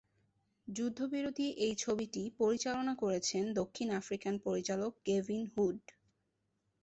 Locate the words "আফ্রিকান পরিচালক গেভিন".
3.99-5.41